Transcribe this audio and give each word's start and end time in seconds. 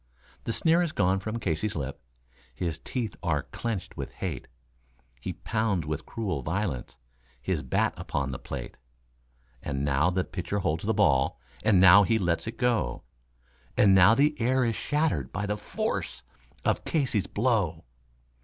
The 0.45 0.51
sneer 0.51 0.81
is 0.81 0.93
gone 0.93 1.19
from 1.19 1.37
Casey's 1.37 1.75
lip, 1.75 2.01
his 2.55 2.79
teeth 2.79 3.15
are 3.21 3.43
clenched 3.43 3.95
with 3.97 4.13
hate; 4.13 4.47
He 5.19 5.33
pounds 5.33 5.85
with 5.85 6.07
cruel 6.07 6.41
violence 6.41 6.97
his 7.39 7.61
bat 7.61 7.93
upon 7.97 8.31
the 8.31 8.39
plate; 8.39 8.77
And 9.61 9.85
now 9.85 10.09
the 10.09 10.23
pitcher 10.23 10.57
holds 10.57 10.85
the 10.85 10.95
ball, 10.95 11.39
and 11.63 11.79
now 11.79 12.01
he 12.01 12.17
lets 12.17 12.47
it 12.47 12.57
go, 12.57 13.03
And 13.77 13.93
now 13.93 14.15
the 14.15 14.35
air 14.41 14.65
is 14.65 14.75
shattered 14.75 15.31
by 15.31 15.45
the 15.45 15.55
force 15.55 16.23
of 16.65 16.83
Casey's 16.83 17.27
blow. 17.27 17.83